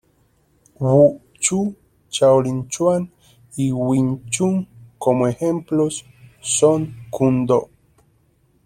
[0.83, 1.05] Wu
[1.43, 1.59] Shu,
[2.15, 3.03] Shaolin Chuan
[3.55, 4.65] y Wing Chung,
[4.97, 5.93] como ejemplos,
[6.41, 6.81] son
[7.13, 7.69] Kun Do.